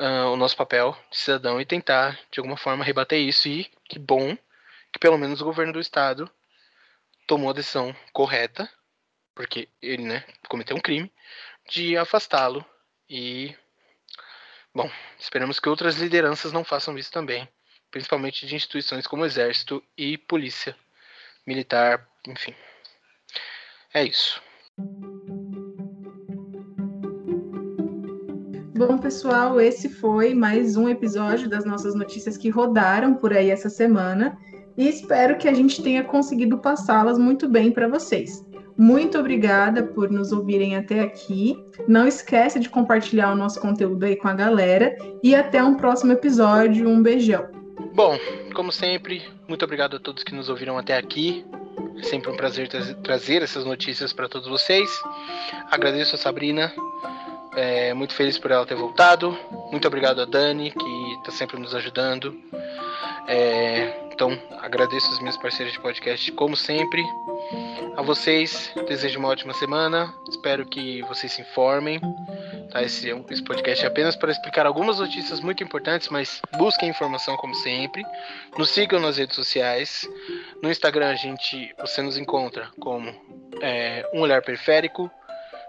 uh, 0.00 0.32
o 0.32 0.36
nosso 0.36 0.56
papel 0.56 0.98
de 1.08 1.18
cidadão 1.18 1.60
e 1.60 1.64
tentar, 1.64 2.18
de 2.32 2.40
alguma 2.40 2.56
forma, 2.56 2.84
rebater 2.84 3.20
isso. 3.20 3.46
E 3.46 3.70
que 3.84 3.96
bom 3.96 4.36
que 4.92 4.98
pelo 4.98 5.16
menos 5.16 5.40
o 5.40 5.44
governo 5.44 5.74
do 5.74 5.78
estado 5.78 6.28
tomou 7.28 7.50
a 7.50 7.52
decisão 7.52 7.94
correta, 8.12 8.68
porque 9.36 9.68
ele 9.80 10.02
né, 10.02 10.24
cometeu 10.48 10.76
um 10.76 10.80
crime, 10.80 11.12
de 11.70 11.96
afastá-lo. 11.96 12.66
E, 13.08 13.54
bom, 14.74 14.90
esperamos 15.20 15.60
que 15.60 15.68
outras 15.68 15.94
lideranças 15.94 16.52
não 16.52 16.64
façam 16.64 16.98
isso 16.98 17.12
também, 17.12 17.48
principalmente 17.88 18.48
de 18.48 18.56
instituições 18.56 19.06
como 19.06 19.24
Exército 19.24 19.80
e 19.96 20.18
Polícia 20.18 20.76
Militar, 21.46 22.04
enfim. 22.26 22.52
É 23.94 24.02
isso. 24.02 24.42
Bom, 28.76 28.98
pessoal, 28.98 29.58
esse 29.58 29.88
foi 29.88 30.34
mais 30.34 30.76
um 30.76 30.86
episódio 30.86 31.48
das 31.48 31.64
nossas 31.64 31.94
notícias 31.94 32.36
que 32.36 32.50
rodaram 32.50 33.14
por 33.14 33.32
aí 33.32 33.50
essa 33.50 33.70
semana 33.70 34.36
e 34.76 34.86
espero 34.86 35.38
que 35.38 35.48
a 35.48 35.54
gente 35.54 35.82
tenha 35.82 36.04
conseguido 36.04 36.58
passá-las 36.58 37.18
muito 37.18 37.48
bem 37.48 37.72
para 37.72 37.88
vocês. 37.88 38.44
Muito 38.76 39.18
obrigada 39.18 39.82
por 39.82 40.10
nos 40.10 40.30
ouvirem 40.30 40.76
até 40.76 41.00
aqui. 41.00 41.56
Não 41.88 42.06
esquece 42.06 42.60
de 42.60 42.68
compartilhar 42.68 43.32
o 43.32 43.34
nosso 43.34 43.58
conteúdo 43.62 44.04
aí 44.04 44.14
com 44.14 44.28
a 44.28 44.34
galera 44.34 44.94
e 45.22 45.34
até 45.34 45.64
um 45.64 45.76
próximo 45.76 46.12
episódio. 46.12 46.86
Um 46.86 47.02
beijão. 47.02 47.48
Bom, 47.94 48.18
como 48.54 48.70
sempre, 48.70 49.22
muito 49.48 49.64
obrigado 49.64 49.96
a 49.96 49.98
todos 49.98 50.22
que 50.22 50.34
nos 50.34 50.50
ouviram 50.50 50.76
até 50.76 50.98
aqui. 50.98 51.46
É 51.98 52.02
sempre 52.02 52.30
um 52.30 52.36
prazer 52.36 52.68
tra 52.68 52.82
trazer 52.96 53.40
essas 53.40 53.64
notícias 53.64 54.12
para 54.12 54.28
todos 54.28 54.46
vocês. 54.46 54.90
Agradeço 55.70 56.14
a 56.14 56.18
Sabrina 56.18 56.70
é, 57.56 57.94
muito 57.94 58.14
feliz 58.14 58.38
por 58.38 58.50
ela 58.50 58.66
ter 58.66 58.74
voltado. 58.74 59.36
Muito 59.70 59.88
obrigado 59.88 60.20
a 60.20 60.24
Dani, 60.24 60.70
que 60.70 61.12
está 61.18 61.32
sempre 61.32 61.58
nos 61.58 61.74
ajudando. 61.74 62.38
É, 63.26 64.06
então, 64.12 64.38
agradeço 64.60 65.10
os 65.12 65.20
meus 65.20 65.36
parceiros 65.36 65.74
de 65.74 65.80
podcast, 65.80 66.30
como 66.32 66.56
sempre. 66.56 67.02
A 67.96 68.02
vocês, 68.02 68.70
desejo 68.86 69.18
uma 69.18 69.28
ótima 69.28 69.52
semana. 69.54 70.14
Espero 70.28 70.66
que 70.66 71.02
vocês 71.02 71.32
se 71.32 71.42
informem. 71.42 72.00
Tá? 72.70 72.82
Esse, 72.82 73.10
esse 73.30 73.42
podcast 73.42 73.84
é 73.84 73.88
apenas 73.88 74.16
para 74.16 74.30
explicar 74.30 74.66
algumas 74.66 74.98
notícias 74.98 75.40
muito 75.40 75.62
importantes, 75.62 76.08
mas 76.08 76.40
busquem 76.58 76.88
informação 76.88 77.36
como 77.36 77.54
sempre. 77.54 78.04
Nos 78.56 78.70
sigam 78.70 79.00
nas 79.00 79.16
redes 79.16 79.34
sociais. 79.34 80.08
No 80.62 80.70
Instagram, 80.70 81.08
a 81.08 81.14
gente, 81.14 81.74
você 81.78 82.02
nos 82.02 82.16
encontra 82.16 82.68
como 82.80 83.14
é, 83.62 84.08
Um 84.12 84.20
Olhar 84.20 84.42
Periférico. 84.42 85.10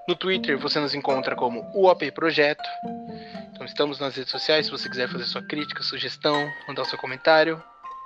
No 0.07 0.15
Twitter 0.15 0.57
você 0.57 0.79
nos 0.79 0.95
encontra 0.95 1.35
como 1.35 1.69
UOP 1.75 2.11
Projeto. 2.11 2.67
Então 3.51 3.65
estamos 3.65 3.99
nas 3.99 4.15
redes 4.15 4.31
sociais 4.31 4.65
se 4.65 4.71
você 4.71 4.89
quiser 4.89 5.09
fazer 5.09 5.25
sua 5.25 5.41
crítica, 5.41 5.83
sugestão, 5.83 6.49
mandar 6.67 6.85
seu 6.85 6.97
comentário 6.97 7.61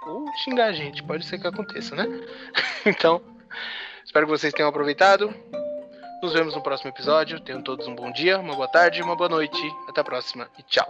ou 0.08 0.26
xingar 0.44 0.66
a 0.66 0.72
gente, 0.72 1.04
pode 1.04 1.26
ser 1.26 1.38
que 1.38 1.46
aconteça, 1.46 1.96
né? 1.96 2.06
então, 2.86 3.22
espero 4.04 4.26
que 4.26 4.32
vocês 4.32 4.54
tenham 4.54 4.70
aproveitado. 4.70 5.32
Nos 6.24 6.34
vemos 6.34 6.56
no 6.56 6.62
próximo 6.62 6.90
episódio. 6.90 7.40
Tenham 7.40 7.62
todos 7.62 7.88
um 7.88 7.96
bom 7.96 8.12
dia, 8.12 8.40
uma 8.40 8.56
boa 8.56 8.68
tarde, 8.68 9.02
uma 9.02 9.16
boa 9.16 9.30
noite. 9.30 9.62
Até 9.88 10.02
a 10.02 10.04
próxima 10.04 10.48
e 10.58 10.64
tchau. 10.64 10.88